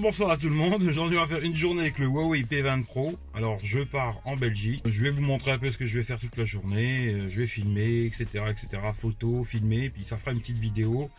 Bonsoir 0.00 0.30
à 0.30 0.36
tout 0.36 0.48
le 0.48 0.54
monde. 0.54 0.84
Aujourd'hui, 0.84 1.18
on 1.18 1.22
va 1.22 1.26
faire 1.26 1.42
une 1.42 1.56
journée 1.56 1.80
avec 1.80 1.98
le 1.98 2.06
Huawei 2.06 2.42
P20 2.42 2.84
Pro. 2.84 3.18
Alors, 3.34 3.58
je 3.64 3.80
pars 3.80 4.20
en 4.24 4.36
Belgique. 4.36 4.80
Je 4.86 5.02
vais 5.02 5.10
vous 5.10 5.22
montrer 5.22 5.50
un 5.50 5.58
peu 5.58 5.72
ce 5.72 5.78
que 5.78 5.86
je 5.86 5.98
vais 5.98 6.04
faire 6.04 6.20
toute 6.20 6.36
la 6.36 6.44
journée. 6.44 7.08
Euh, 7.08 7.28
Je 7.28 7.40
vais 7.40 7.48
filmer, 7.48 8.04
etc., 8.04 8.26
etc. 8.48 8.68
Photo, 8.94 9.42
filmer, 9.42 9.90
puis 9.90 10.04
ça 10.04 10.16
fera 10.16 10.30
une 10.30 10.40
petite 10.40 10.58
vidéo. 10.58 11.10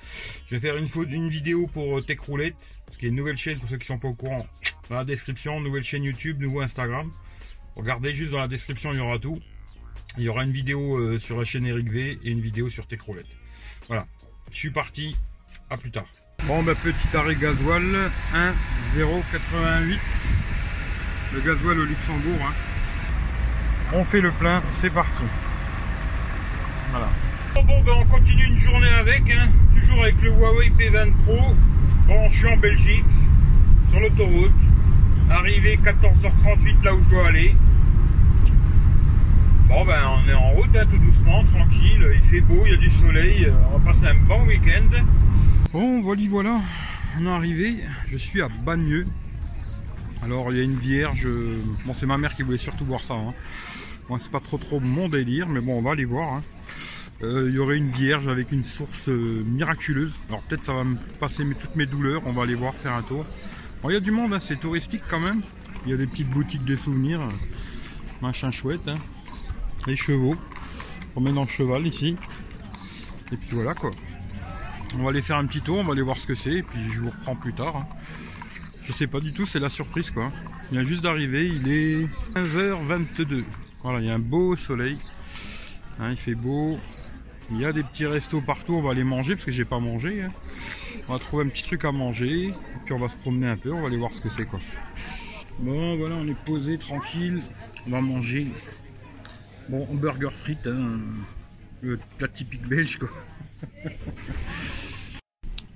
Je 0.47 0.55
vais 0.55 0.61
faire 0.61 0.77
une, 0.77 0.87
une 1.11 1.27
vidéo 1.27 1.67
pour 1.67 1.97
euh, 1.97 2.01
Tech 2.01 2.19
Roulette, 2.19 2.55
ce 2.89 2.97
qui 2.97 3.07
est 3.07 3.09
une 3.09 3.15
nouvelle 3.15 3.35
chaîne 3.35 3.59
pour 3.59 3.69
ceux 3.69 3.77
qui 3.77 3.85
sont 3.85 3.99
pas 3.99 4.07
au 4.07 4.13
courant. 4.13 4.47
Dans 4.89 4.95
la 4.95 5.05
description, 5.05 5.59
nouvelle 5.59 5.83
chaîne 5.83 6.05
YouTube, 6.05 6.39
nouveau 6.41 6.61
Instagram. 6.61 7.11
Regardez 7.75 8.13
juste 8.13 8.31
dans 8.31 8.39
la 8.39 8.47
description, 8.47 8.93
il 8.93 8.97
y 8.97 9.01
aura 9.01 9.19
tout. 9.19 9.39
Il 10.17 10.23
y 10.23 10.29
aura 10.29 10.45
une 10.45 10.53
vidéo 10.53 10.97
euh, 10.97 11.19
sur 11.19 11.37
la 11.37 11.43
chaîne 11.43 11.65
Eric 11.65 11.91
V 11.91 12.17
et 12.23 12.31
une 12.31 12.41
vidéo 12.41 12.69
sur 12.69 12.87
Tech 12.87 13.01
Roulette. 13.01 13.27
Voilà. 13.89 14.07
Je 14.51 14.57
suis 14.57 14.71
parti. 14.71 15.17
À 15.69 15.77
plus 15.77 15.91
tard. 15.91 16.07
Bon, 16.45 16.63
bah, 16.63 16.73
petit 16.81 17.15
arrêt 17.15 17.35
gasoil 17.35 17.83
1,088. 18.33 19.99
Le 21.33 21.39
gasoil 21.41 21.79
au 21.79 21.83
Luxembourg. 21.85 22.39
hein. 22.41 22.53
On 23.93 24.03
fait 24.03 24.21
le 24.21 24.31
plein, 24.31 24.61
c'est 24.81 24.89
parti. 24.91 25.23
Voilà. 26.91 27.07
Bon, 27.55 27.81
ben, 27.83 27.93
on 27.97 28.05
continue 28.05 28.45
une 28.45 28.57
journée 28.57 28.89
avec, 28.89 29.29
hein. 29.31 29.49
toujours 29.75 30.01
avec 30.03 30.21
le 30.21 30.29
Huawei 30.31 30.71
P20 30.77 31.11
Pro. 31.25 31.53
Bon, 32.07 32.29
je 32.29 32.37
suis 32.37 32.47
en 32.47 32.57
Belgique, 32.57 33.05
sur 33.91 33.99
l'autoroute. 33.99 34.51
Arrivé 35.29 35.77
14h38 35.83 36.83
là 36.83 36.95
où 36.95 37.03
je 37.03 37.09
dois 37.09 37.27
aller. 37.27 37.53
Bon, 39.67 39.85
ben, 39.85 40.01
on 40.07 40.27
est 40.27 40.33
en 40.33 40.49
route, 40.49 40.75
hein, 40.75 40.85
tout 40.89 40.97
doucement, 40.97 41.43
tranquille. 41.53 42.07
Il 42.23 42.27
fait 42.27 42.41
beau, 42.41 42.63
il 42.65 42.71
y 42.71 42.73
a 42.73 42.77
du 42.77 42.89
soleil. 42.89 43.45
euh, 43.45 43.51
On 43.71 43.77
va 43.77 43.91
passer 43.91 44.07
un 44.07 44.15
bon 44.15 44.45
week-end. 44.47 44.89
Bon, 45.71 46.01
voilà, 46.01 46.21
voilà, 46.29 46.61
on 47.19 47.25
est 47.25 47.29
arrivé. 47.29 47.83
Je 48.09 48.17
suis 48.17 48.41
à 48.41 48.47
Bagneux. 48.49 49.05
Alors, 50.23 50.51
il 50.51 50.57
y 50.57 50.61
a 50.61 50.63
une 50.63 50.75
vierge. 50.75 51.25
euh, 51.25 51.61
Bon, 51.85 51.93
c'est 51.93 52.05
ma 52.05 52.17
mère 52.17 52.35
qui 52.35 52.41
voulait 52.43 52.57
surtout 52.57 52.85
voir 52.85 53.01
ça. 53.03 53.13
Hein. 53.13 53.33
C'est 54.19 54.31
pas 54.31 54.39
trop 54.39 54.57
trop 54.57 54.79
mon 54.79 55.07
délire, 55.07 55.47
mais 55.47 55.61
bon, 55.61 55.77
on 55.77 55.81
va 55.81 55.91
aller 55.91 56.05
voir. 56.05 56.33
hein. 56.33 56.43
Euh, 57.21 57.45
Il 57.49 57.55
y 57.55 57.59
aurait 57.59 57.77
une 57.77 57.91
vierge 57.91 58.27
avec 58.27 58.51
une 58.51 58.63
source 58.63 59.07
euh, 59.09 59.43
miraculeuse. 59.45 60.13
Alors, 60.29 60.41
peut-être 60.43 60.63
ça 60.63 60.73
va 60.73 60.83
me 60.83 60.95
passer 61.19 61.45
toutes 61.59 61.75
mes 61.75 61.85
douleurs. 61.85 62.23
On 62.25 62.33
va 62.33 62.43
aller 62.43 62.55
voir, 62.55 62.73
faire 62.73 62.93
un 62.93 63.03
tour. 63.03 63.25
Bon, 63.83 63.89
il 63.89 63.93
y 63.93 63.97
a 63.97 63.99
du 64.01 64.11
monde, 64.11 64.33
hein, 64.33 64.39
c'est 64.39 64.59
touristique 64.59 65.03
quand 65.09 65.19
même. 65.19 65.41
Il 65.85 65.91
y 65.91 65.93
a 65.93 65.97
des 65.97 66.07
petites 66.07 66.29
boutiques 66.29 66.63
des 66.65 66.75
souvenirs. 66.77 67.21
Machin 68.21 68.49
chouette. 68.51 68.87
hein. 68.87 68.97
Les 69.87 69.95
chevaux. 69.95 70.35
On 71.15 71.21
met 71.21 71.31
dans 71.31 71.43
le 71.43 71.47
cheval 71.47 71.85
ici. 71.85 72.15
Et 73.31 73.37
puis 73.37 73.49
voilà 73.51 73.73
quoi. 73.75 73.91
On 74.97 75.03
va 75.03 75.09
aller 75.11 75.21
faire 75.21 75.37
un 75.37 75.45
petit 75.45 75.61
tour, 75.61 75.77
on 75.79 75.83
va 75.83 75.93
aller 75.93 76.01
voir 76.01 76.17
ce 76.17 76.25
que 76.27 76.35
c'est, 76.35 76.63
puis 76.63 76.79
je 76.93 76.99
vous 76.99 77.09
reprends 77.09 77.35
plus 77.35 77.53
tard. 77.53 77.75
hein. 77.77 77.87
Je 78.85 78.91
sais 78.91 79.07
pas 79.07 79.19
du 79.19 79.31
tout, 79.33 79.45
c'est 79.45 79.59
la 79.59 79.69
surprise 79.69 80.09
quoi. 80.09 80.31
Il 80.71 80.77
vient 80.77 80.83
juste 80.87 81.03
d'arriver, 81.03 81.47
il 81.47 81.71
est 81.71 82.07
15h22. 82.35 83.43
Voilà, 83.83 83.99
il 83.99 84.05
y 84.07 84.09
a 84.09 84.15
un 84.15 84.19
beau 84.19 84.55
soleil. 84.55 84.97
Hein, 85.99 86.11
il 86.11 86.17
fait 86.17 86.35
beau. 86.35 86.79
Il 87.51 87.57
y 87.57 87.65
a 87.65 87.71
des 87.73 87.83
petits 87.83 88.05
restos 88.05 88.41
partout, 88.41 88.73
on 88.75 88.81
va 88.81 88.91
aller 88.91 89.03
manger 89.03 89.35
parce 89.35 89.45
que 89.45 89.51
j'ai 89.51 89.65
pas 89.65 89.79
mangé. 89.79 90.23
hein. 90.23 90.29
On 91.07 91.13
va 91.13 91.19
trouver 91.19 91.45
un 91.45 91.49
petit 91.49 91.63
truc 91.63 91.85
à 91.85 91.91
manger, 91.91 92.47
et 92.47 92.53
puis 92.85 92.93
on 92.93 92.99
va 92.99 93.09
se 93.09 93.15
promener 93.15 93.47
un 93.47 93.57
peu, 93.57 93.71
on 93.71 93.81
va 93.81 93.87
aller 93.87 93.97
voir 93.97 94.11
ce 94.13 94.21
que 94.21 94.29
c'est 94.29 94.45
quoi. 94.45 94.59
Bon 95.59 95.97
voilà, 95.97 96.15
on 96.15 96.27
est 96.27 96.37
posé 96.45 96.77
tranquille, 96.77 97.41
on 97.87 97.91
va 97.91 98.01
manger. 98.01 98.47
Bon, 99.69 99.87
burger 99.93 100.29
frites, 100.31 100.65
hein, 100.67 100.99
le 101.81 101.99
plat 102.17 102.27
typique 102.27 102.67
belge 102.67 102.97
quoi. 102.97 103.09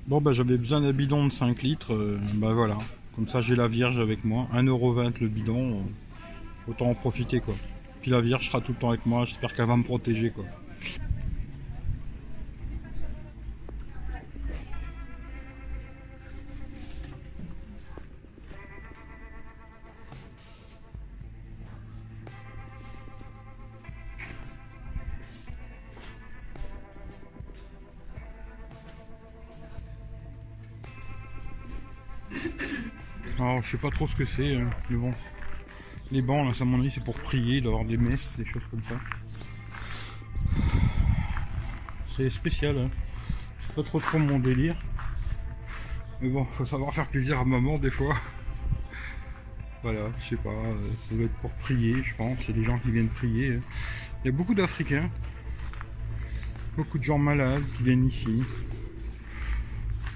Bon 0.05 0.19
bah 0.19 0.33
j'avais 0.33 0.57
besoin 0.57 0.81
d'un 0.81 0.91
bidon 0.91 1.27
de 1.27 1.31
5 1.31 1.61
litres, 1.61 1.93
euh, 1.93 2.19
bah 2.33 2.51
voilà. 2.51 2.77
Comme 3.15 3.27
ça 3.29 3.41
j'ai 3.41 3.55
la 3.55 3.67
vierge 3.69 3.99
avec 3.99 4.25
moi, 4.25 4.49
1,20€ 4.53 5.21
le 5.21 5.27
bidon, 5.29 5.77
euh, 5.77 6.71
autant 6.71 6.89
en 6.89 6.93
profiter 6.93 7.39
quoi. 7.39 7.55
Puis 8.01 8.11
la 8.11 8.19
vierge 8.19 8.47
sera 8.47 8.59
tout 8.59 8.73
le 8.73 8.77
temps 8.77 8.89
avec 8.89 9.05
moi, 9.05 9.23
j'espère 9.23 9.55
qu'elle 9.55 9.67
va 9.67 9.77
me 9.77 9.83
protéger 9.83 10.31
quoi. 10.31 10.43
Alors 33.39 33.61
je 33.61 33.71
sais 33.71 33.77
pas 33.77 33.89
trop 33.89 34.07
ce 34.07 34.15
que 34.15 34.25
c'est, 34.25 34.55
euh, 34.55 34.65
mais 34.89 34.97
bon. 34.97 35.13
Les 36.11 36.21
bancs 36.21 36.45
là, 36.47 36.53
ça 36.53 36.65
mon 36.65 36.79
avis 36.79 36.91
c'est 36.91 37.03
pour 37.03 37.15
prier, 37.19 37.61
d'avoir 37.61 37.85
des 37.85 37.97
messes, 37.97 38.37
des 38.37 38.45
choses 38.45 38.65
comme 38.67 38.83
ça. 38.83 38.95
C'est 42.15 42.29
spécial, 42.29 42.77
hein. 42.77 42.89
c'est 43.59 43.73
pas 43.73 43.81
trop 43.81 43.99
trop 43.99 44.19
mon 44.19 44.37
délire. 44.39 44.75
Mais 46.21 46.29
bon, 46.29 46.45
faut 46.45 46.65
savoir 46.65 46.93
faire 46.93 47.07
plaisir 47.07 47.39
à 47.39 47.45
maman 47.45 47.79
des 47.79 47.89
fois. 47.89 48.15
Voilà, 49.81 50.09
je 50.19 50.29
sais 50.29 50.35
pas, 50.37 50.49
euh, 50.51 50.89
ça 51.09 51.15
doit 51.15 51.25
être 51.25 51.35
pour 51.41 51.51
prier, 51.55 52.01
je 52.03 52.15
pense. 52.15 52.37
C'est 52.45 52.53
des 52.53 52.63
gens 52.63 52.77
qui 52.79 52.91
viennent 52.91 53.09
prier. 53.09 53.55
hein. 53.55 53.61
Il 54.23 54.27
y 54.27 54.33
a 54.33 54.37
beaucoup 54.37 54.53
d'Africains, 54.53 55.09
beaucoup 56.77 56.97
de 56.97 57.03
gens 57.03 57.17
malades 57.17 57.63
qui 57.75 57.83
viennent 57.83 58.05
ici. 58.05 58.43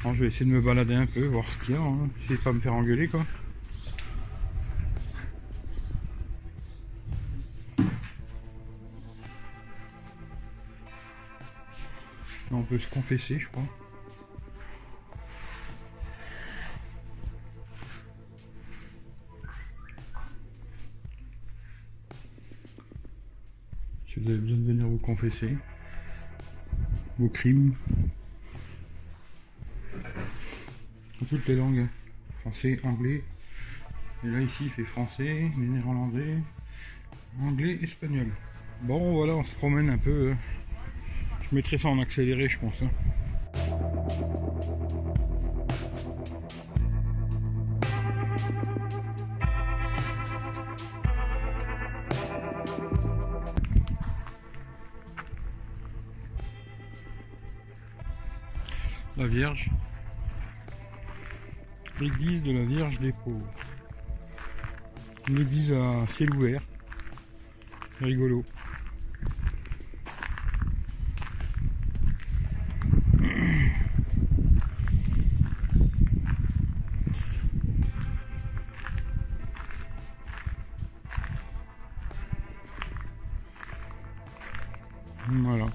Alors, 0.02 0.16
je 0.16 0.22
vais 0.22 0.28
essayer 0.28 0.46
de 0.50 0.56
me 0.56 0.62
balader 0.62 0.94
un 0.94 1.06
peu, 1.06 1.26
voir 1.26 1.48
ce 1.48 1.58
qu'il 1.58 1.76
y 1.76 1.78
a, 1.78 1.82
hein. 1.82 2.10
essayer 2.22 2.38
de 2.38 2.42
pas 2.42 2.54
me 2.54 2.60
faire 2.60 2.76
engueuler 2.76 3.08
quoi. 3.08 3.26
Là, 12.50 12.58
on 12.58 12.64
peut 12.64 12.80
se 12.80 12.88
confesser, 12.88 13.40
je 13.40 13.50
crois. 13.50 13.64
Si 24.08 24.20
vous 24.22 24.30
avez 24.30 24.38
besoin 24.38 24.58
de 24.58 24.64
venir 24.64 24.88
vous 24.88 24.98
confesser, 24.98 25.58
vos 27.20 27.28
crimes, 27.28 27.76
dans 31.17 31.17
toutes 31.30 31.48
les 31.48 31.56
langues, 31.56 31.80
hein. 31.80 31.90
français, 32.42 32.80
anglais, 32.84 33.24
et 34.24 34.28
là 34.28 34.40
ici 34.42 34.64
il 34.66 34.70
fait 34.70 34.84
français, 34.84 35.52
néerlandais, 35.58 36.38
anglais, 37.42 37.78
espagnol. 37.82 38.28
Bon 38.82 39.14
voilà, 39.14 39.34
on 39.34 39.44
se 39.44 39.56
promène 39.56 39.90
un 39.90 39.98
peu. 39.98 40.30
euh. 40.32 40.36
Je 41.50 41.56
mettrai 41.56 41.78
ça 41.78 41.90
en 41.90 42.00
accéléré, 42.00 42.48
je 42.50 42.60
pense. 42.60 42.82
hein. 42.82 42.90
La 59.18 59.26
Vierge. 59.26 59.72
L'église 62.00 62.44
de 62.44 62.52
la 62.52 62.64
Vierge 62.64 63.00
des 63.00 63.12
pauvres. 63.12 63.52
Une 65.28 65.40
église 65.40 65.74
à 65.74 66.06
ciel 66.08 66.32
ouvert. 66.36 66.62
Rigolo. 68.00 68.46
Voilà. 85.30 85.68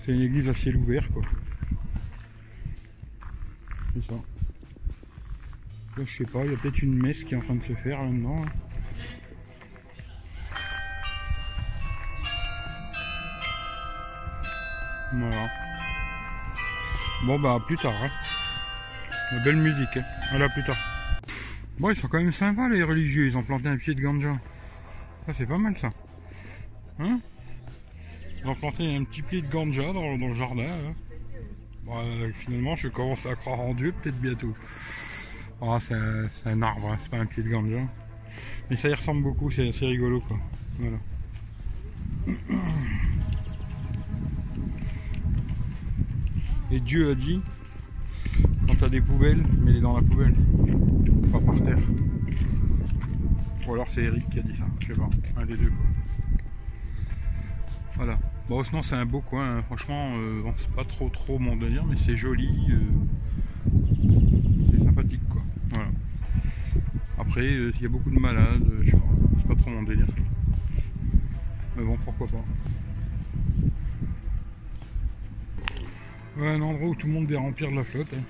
C'est 0.00 0.12
une 0.12 0.20
église 0.22 0.48
à 0.48 0.54
ciel 0.54 0.76
ouvert 0.76 1.08
quoi. 1.12 1.22
C'est 3.94 4.04
ça. 4.06 4.14
Là 5.98 6.04
je 6.04 6.16
sais 6.18 6.24
pas, 6.26 6.44
il 6.44 6.52
y 6.52 6.54
a 6.54 6.56
peut-être 6.56 6.80
une 6.80 6.94
messe 6.94 7.24
qui 7.24 7.34
est 7.34 7.36
en 7.36 7.40
train 7.40 7.56
de 7.56 7.62
se 7.62 7.72
faire 7.72 8.00
là-dedans. 8.04 8.44
hein. 8.44 8.48
Voilà. 15.12 15.46
Bon 17.24 17.40
bah 17.40 17.58
plus 17.66 17.76
tard. 17.78 17.94
Hein. 18.00 18.10
La 19.32 19.40
belle 19.40 19.56
musique. 19.56 19.96
Hein. 19.96 20.04
Allez 20.30 20.44
à 20.44 20.48
plus 20.48 20.62
tard. 20.62 20.76
Bon 21.80 21.90
ils 21.90 21.96
sont 21.96 22.06
quand 22.06 22.20
même 22.20 22.30
sympas 22.30 22.68
les 22.68 22.84
religieux, 22.84 23.26
ils 23.26 23.36
ont 23.36 23.42
planté 23.42 23.66
un 23.66 23.76
pied 23.76 23.94
de 23.96 24.00
ganja. 24.00 24.38
Ça 25.26 25.32
c'est 25.36 25.46
pas 25.46 25.58
mal 25.58 25.76
ça. 25.76 25.90
Hein? 27.00 27.18
Ils 28.40 28.46
ont 28.48 28.54
planté 28.54 28.94
un 28.94 29.02
petit 29.02 29.22
pied 29.22 29.42
de 29.42 29.48
ganja 29.48 29.92
dans, 29.92 30.16
le 30.16 30.34
jardin. 30.34 30.62
hein. 30.62 30.94
Bon, 31.82 31.98
euh, 31.98 32.30
finalement 32.32 32.76
je 32.76 32.86
commence 32.86 33.26
à 33.26 33.34
croire 33.34 33.58
en 33.58 33.74
Dieu 33.74 33.92
peut-être 34.00 34.20
bientôt. 34.20 34.54
Oh, 35.60 35.76
c'est 35.80 35.94
un, 35.94 36.62
arbre, 36.62 36.88
hein, 36.88 36.94
c'est 36.98 37.10
pas 37.10 37.18
un 37.18 37.26
pied 37.26 37.42
de 37.42 37.48
ganja. 37.48 37.80
Mais 38.70 38.76
ça 38.76 38.88
y 38.88 38.94
ressemble 38.94 39.22
beaucoup, 39.24 39.50
c'est 39.50 39.68
assez 39.68 39.86
rigolo 39.86 40.20
quoi. 40.20 40.38
Voilà. 40.78 40.98
Et 46.70 46.78
Dieu 46.80 47.10
a 47.10 47.14
dit, 47.14 47.40
quand 48.68 48.74
t'as 48.78 48.88
des 48.88 49.00
poubelles, 49.00 49.42
mets-les 49.58 49.80
dans 49.80 49.96
la 49.96 50.02
poubelle, 50.02 50.34
pas 51.32 51.40
par 51.40 51.60
terre. 51.64 51.78
Ou 53.66 53.74
alors 53.74 53.88
c'est 53.90 54.04
Eric 54.04 54.30
qui 54.30 54.38
a 54.38 54.42
dit 54.42 54.54
ça, 54.54 54.64
je 54.80 54.86
sais 54.86 55.00
pas, 55.00 55.08
un 55.40 55.46
des 55.46 55.56
deux 55.56 55.70
quoi. 55.70 55.86
Voilà. 57.96 58.18
Bon 58.48 58.62
sinon 58.62 58.82
c'est 58.82 58.94
un 58.94 59.06
beau 59.06 59.20
coin, 59.20 59.56
hein. 59.56 59.62
franchement 59.64 60.14
euh, 60.16 60.42
c'est 60.58 60.74
pas 60.74 60.84
trop 60.84 61.08
trop 61.08 61.38
mon 61.38 61.56
délire 61.56 61.84
mais 61.84 61.96
c'est 61.98 62.16
joli. 62.16 62.48
euh, 62.70 63.77
sympathique 64.78 65.28
quoi. 65.28 65.42
Voilà. 65.70 65.88
Après 67.18 67.42
euh, 67.42 67.72
il 67.74 67.82
y 67.82 67.86
a 67.86 67.88
beaucoup 67.88 68.10
de 68.10 68.18
malades, 68.18 68.62
euh, 68.64 68.80
je 68.82 68.90
sais 68.90 68.96
pas, 68.96 69.04
c'est 69.40 69.48
pas 69.48 69.54
trop 69.54 69.70
mon 69.70 69.82
délire. 69.82 70.06
Mais 71.76 71.84
bon 71.84 71.96
pourquoi 72.04 72.26
pas. 72.28 72.44
Ouais, 76.36 76.48
un 76.50 76.60
endroit 76.60 76.88
où 76.88 76.94
tout 76.94 77.06
le 77.08 77.12
monde 77.12 77.26
vient 77.28 77.40
remplir 77.40 77.70
de 77.70 77.76
la 77.76 77.84
flotte. 77.84 78.12
hein. 78.14 78.22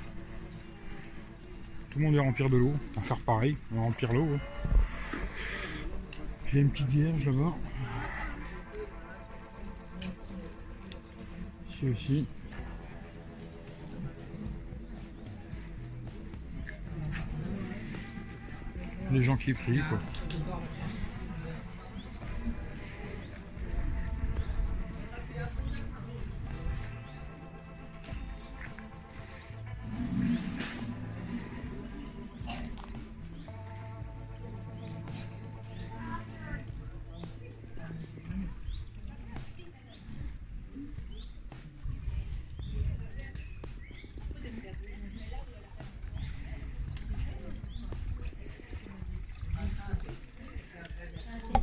Tout 1.91 1.99
le 1.99 2.05
monde 2.07 2.15
vient 2.15 2.23
remplir 2.23 2.49
de 2.49 2.57
l'eau. 2.57 2.73
On 2.97 3.01
va 3.01 3.07
faire 3.07 3.19
pareil, 3.19 3.57
on 3.73 3.77
va 3.77 3.83
remplir 3.83 4.13
l'eau. 4.13 4.25
ouais. 4.25 4.39
Il 6.51 6.55
y 6.57 6.59
a 6.59 6.63
une 6.63 6.71
petite 6.71 6.89
vierge 6.89 7.27
là-bas. 7.27 7.55
Ici 11.71 11.89
aussi. 11.91 12.27
Les 19.11 19.23
gens 19.23 19.37
qui 19.37 19.55
prient 19.55 19.81
quoi. 19.89 19.99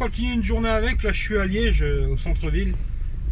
On 0.05 0.07
continue 0.07 0.33
une 0.33 0.43
journée 0.43 0.69
avec, 0.69 1.01
là 1.01 1.11
je 1.11 1.19
suis 1.19 1.35
à 1.35 1.45
Liège, 1.47 1.81
euh, 1.81 2.09
au 2.09 2.15
centre-ville. 2.17 2.75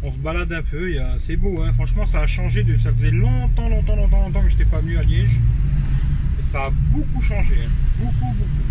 On 0.02 0.10
se 0.10 0.18
balade 0.18 0.52
un 0.52 0.62
peu, 0.62 1.00
a- 1.00 1.20
c'est 1.20 1.36
beau, 1.36 1.62
hein. 1.62 1.72
franchement 1.72 2.04
ça 2.04 2.22
a 2.22 2.26
changé, 2.26 2.64
de... 2.64 2.76
ça 2.78 2.92
faisait 2.92 3.12
longtemps, 3.12 3.68
longtemps, 3.68 3.94
longtemps, 3.94 4.20
longtemps 4.22 4.42
que 4.42 4.48
je 4.48 4.56
n'étais 4.56 4.68
pas 4.68 4.80
venu 4.80 4.98
à 4.98 5.02
Liège. 5.02 5.38
Ça 6.50 6.64
a 6.64 6.70
beaucoup 6.70 7.22
changé, 7.22 7.54
hein. 7.64 7.70
beaucoup, 8.00 8.26
beaucoup. 8.34 8.64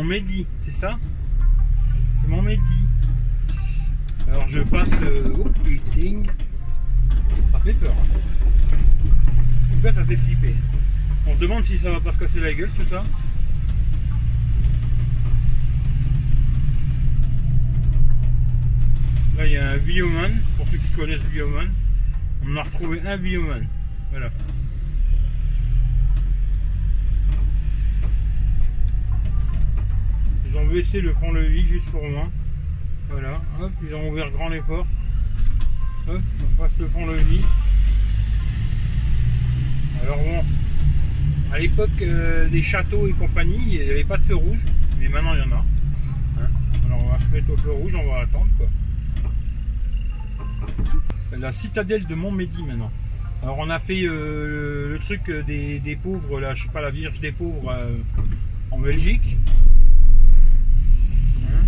Mon 0.00 0.06
Mehdi, 0.06 0.46
c'est 0.60 0.70
ça 0.70 0.98
C'est 2.22 2.28
mon 2.28 2.40
Mehdi. 2.40 2.86
Alors 4.26 4.48
je 4.48 4.62
passe. 4.62 4.94
Euh, 5.02 5.34
oh 5.38 5.50
putain 5.62 6.22
Ça 7.52 7.58
fait 7.58 7.74
peur. 7.74 7.92
Hein. 7.92 8.18
En 9.70 9.76
tout 9.76 9.82
cas, 9.82 9.92
ça 9.92 10.02
fait 10.04 10.16
flipper. 10.16 10.54
On 11.26 11.34
se 11.34 11.38
demande 11.38 11.66
si 11.66 11.76
ça 11.76 11.90
va 11.90 12.00
pas 12.00 12.12
se 12.12 12.18
casser 12.18 12.40
la 12.40 12.54
gueule 12.54 12.70
tout 12.78 12.86
ça. 12.88 13.04
Là, 19.36 19.46
il 19.46 19.52
y 19.52 19.58
a 19.58 19.70
un 19.72 19.76
bioman, 19.76 20.32
pour 20.56 20.66
ceux 20.68 20.78
qui 20.78 20.90
connaissent 20.96 21.20
bioman. 21.30 21.68
On 22.46 22.56
a 22.56 22.62
retrouvé 22.62 23.02
un 23.06 23.18
bioman. 23.18 23.66
Voilà. 24.12 24.30
Ils 30.50 30.58
ont 30.58 30.66
baissé 30.66 31.00
le 31.00 31.12
pont-levis 31.12 31.64
juste 31.64 31.86
pour 31.86 32.02
moi. 32.08 32.28
Voilà, 33.08 33.40
hop, 33.60 33.72
ils 33.86 33.94
ont 33.94 34.10
ouvert 34.10 34.30
grand 34.30 34.48
les 34.48 34.60
portes. 34.60 34.86
On 36.08 36.20
passe 36.58 36.72
le 36.78 36.86
pont-levis. 36.86 37.42
Alors 40.02 40.18
bon, 40.18 40.44
à 41.52 41.58
l'époque 41.58 41.90
euh, 42.02 42.48
des 42.48 42.62
châteaux 42.62 43.06
et 43.06 43.12
compagnie, 43.12 43.58
il 43.66 43.84
n'y 43.84 43.90
avait 43.90 44.04
pas 44.04 44.16
de 44.16 44.22
feu 44.22 44.34
rouge, 44.34 44.60
mais 44.98 45.08
maintenant 45.08 45.34
il 45.34 45.40
y 45.40 45.42
en 45.42 45.52
a. 45.52 45.64
Hein. 46.40 46.48
Alors 46.86 47.04
on 47.04 47.08
va 47.10 47.18
se 47.18 47.34
mettre 47.34 47.50
au 47.50 47.56
feu 47.56 47.72
rouge, 47.72 47.94
on 47.94 48.10
va 48.10 48.20
attendre 48.20 48.48
quoi. 48.56 48.68
La 51.38 51.52
citadelle 51.52 52.06
de 52.06 52.14
Montmédy 52.14 52.62
maintenant. 52.62 52.90
Alors 53.42 53.58
on 53.58 53.70
a 53.70 53.78
fait 53.78 54.02
euh, 54.04 54.92
le 54.92 54.98
truc 54.98 55.30
des, 55.46 55.98
pauvres, 56.02 56.40
là, 56.40 56.54
je 56.54 56.64
sais 56.64 56.68
pas, 56.68 56.80
la 56.80 56.90
Vierge 56.90 57.20
des 57.20 57.32
pauvres 57.32 57.70
euh, 57.70 57.96
en 58.70 58.78
Belgique. 58.78 59.36
Hein. 61.46 61.64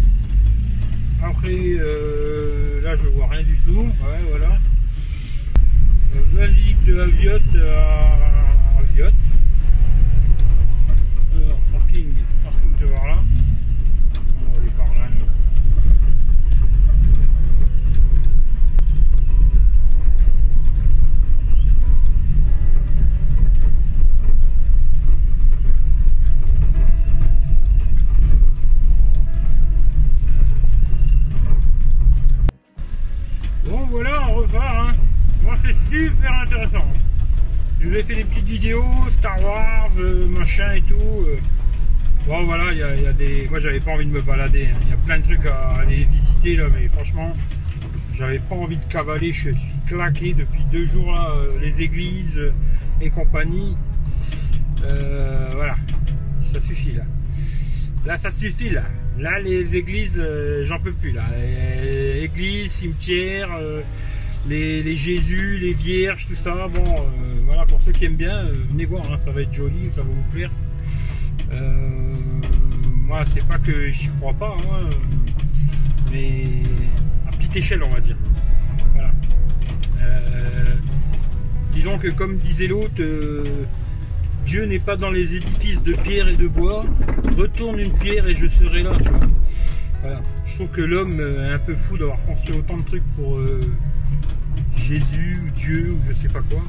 Après, 1.25 1.55
euh, 1.55 2.81
là 2.83 2.97
je 2.97 3.09
vois 3.09 3.29
rien 3.29 3.43
du 3.43 3.57
tout. 3.65 3.81
Ouais, 3.81 4.21
voilà. 4.29 4.59
Basilique 6.35 6.85
de 6.85 6.95
la 6.95 7.07
Viotte 7.07 7.43
à, 7.57 8.83
Viotte. 8.95 9.15
Super 35.91 36.33
intéressant. 36.43 36.87
Je 37.81 37.89
vous 37.89 37.95
ai 37.95 38.03
fait 38.03 38.15
des 38.15 38.25
petites 38.25 38.47
vidéos, 38.47 38.85
Star 39.11 39.43
Wars, 39.43 39.91
euh, 39.99 40.27
machin 40.29 40.73
et 40.73 40.83
tout. 40.83 40.95
Euh. 40.95 41.39
Bon 42.27 42.45
voilà, 42.45 42.73
il 42.73 42.79
y, 42.79 43.07
a 43.07 43.13
des. 43.13 43.49
Moi 43.51 43.59
j'avais 43.59 43.81
pas 43.81 43.91
envie 43.91 44.07
de 44.07 44.13
me 44.13 44.23
balader. 44.23 44.67
Hein. 44.67 44.79
Il 44.85 44.91
y 44.91 44.93
a 44.93 44.97
plein 44.97 45.19
de 45.19 45.25
trucs 45.25 45.45
à 45.45 45.81
aller 45.81 46.05
visiter 46.05 46.57
là, 46.57 46.69
mais 46.73 46.87
franchement, 46.89 47.33
j'avais 48.15 48.39
pas 48.39 48.55
envie 48.55 48.77
de 48.77 48.85
cavaler. 48.85 49.33
Je 49.33 49.51
suis 49.51 49.57
claqué 49.89 50.33
depuis 50.33 50.65
deux 50.71 50.87
jours 50.87 51.15
euh, 51.21 51.59
les 51.61 51.83
églises 51.83 52.41
et 53.01 53.11
compagnie. 53.11 53.77
voilà, 54.81 55.77
ça 56.53 56.61
suffit 56.61 56.93
là. 56.93 57.03
Là 58.07 58.17
ça 58.17 58.31
suffit 58.31 58.71
là. 58.71 58.85
Là 59.19 59.39
les 59.41 59.77
églises, 59.77 60.21
j'en 60.65 60.81
peux 60.81 60.93
plus 60.93 61.13
là. 61.13 61.25
Église, 62.23 62.73
cimetière 62.73 63.51
les, 64.49 64.97
Jésus, 64.97 65.59
les 65.59 65.75
Vierges, 65.75 66.27
tout 66.27 66.37
ça. 66.37 66.69
Bon, 66.69 66.85
euh, 66.85 67.41
voilà, 67.45 67.65
pour 67.67 67.81
ceux 67.81 67.93
qui 67.93 68.05
aiment 68.05 68.17
bien, 68.17 68.47
euh, 68.47 68.63
venez 68.71 68.85
voir, 68.85 69.05
hein, 69.11 69.19
ça 69.25 69.31
va 69.31 69.43
être 69.43 69.53
joli, 69.53 69.91
ça 69.91 70.03
va 70.03 70.09
vous 70.09 70.33
plaire. 70.33 70.51
Euh, 71.53 72.15
moi, 73.07 73.25
c'est 73.27 73.47
pas 73.47 73.59
que 73.59 73.91
j'y 73.91 74.09
crois 74.19 74.33
pas, 74.33 74.57
hein, 74.59 74.91
mais 76.11 76.45
à 77.29 77.33
petite 77.33 77.57
échelle, 77.57 77.83
on 77.83 77.91
va 77.91 78.01
dire. 78.01 78.17
Voilà. 78.95 79.13
disons 81.73 81.99
que, 81.99 82.09
comme 82.09 82.39
disait 82.39 82.67
l'autre, 82.67 83.03
Dieu 84.45 84.65
n'est 84.67 84.79
pas 84.79 84.97
dans 84.97 85.11
les 85.11 85.37
édifices 85.37 85.83
de 85.83 85.95
pierre 85.95 86.29
et 86.29 86.37
de 86.37 86.47
bois. 86.47 86.85
Retourne 87.37 87.79
une 87.79 87.93
pierre 87.93 88.29
et 88.29 88.35
je 88.35 88.49
serai 88.49 88.83
là, 88.83 88.93
tu. 88.99 89.11
Je 90.47 90.55
trouve 90.57 90.69
que 90.69 90.83
l'homme 90.83 91.21
est 91.21 91.53
un 91.53 91.59
peu 91.59 91.77
fou 91.77 91.97
d'avoir 91.97 92.21
construit 92.25 92.57
autant 92.57 92.77
de 92.77 92.83
trucs 92.83 93.05
pour 93.17 93.41
Jésus 94.77 95.41
ou 95.47 95.51
Dieu 95.57 95.93
ou 95.93 95.99
je 96.09 96.15
sais 96.15 96.29
pas 96.29 96.43
quoi. 96.43 96.63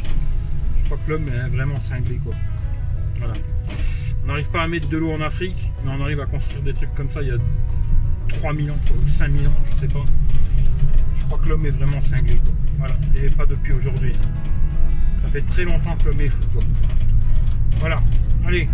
Je 0.77 0.85
crois 0.85 0.97
que 1.05 1.11
l'homme 1.11 1.27
est 1.27 1.49
vraiment 1.49 1.81
cinglé 1.81 2.19
quoi. 2.23 2.35
Voilà. 3.17 3.33
On 4.23 4.27
n'arrive 4.27 4.49
pas 4.49 4.61
à 4.61 4.67
mettre 4.67 4.87
de 4.87 4.97
l'eau 4.97 5.11
en 5.11 5.21
Afrique, 5.21 5.69
mais 5.83 5.91
on 5.91 6.01
arrive 6.01 6.21
à 6.21 6.25
construire 6.25 6.61
des 6.61 6.73
trucs 6.73 6.93
comme 6.95 7.09
ça 7.09 7.21
il 7.21 7.27
y 7.29 7.31
a 7.31 7.37
3000 8.29 8.71
ans, 8.71 8.77
quoi, 8.87 8.95
5000 9.17 9.47
ans, 9.47 9.51
je 9.69 9.79
sais 9.79 9.87
pas. 9.87 10.05
Je 11.17 11.23
crois 11.25 11.39
que 11.39 11.49
l'homme 11.49 11.65
est 11.65 11.71
vraiment 11.71 12.01
cinglé 12.01 12.35
quoi. 12.35 12.53
Voilà. 12.77 12.95
Et 13.15 13.29
pas 13.29 13.45
depuis 13.45 13.73
aujourd'hui. 13.73 14.13
Ça 15.21 15.27
fait 15.29 15.41
très 15.41 15.65
longtemps 15.65 15.95
que 15.97 16.09
l'homme 16.09 16.21
est 16.21 16.29
fou 16.29 16.43
quoi. 16.53 16.63
Voilà. 17.83 17.99
Allez. 18.47 18.69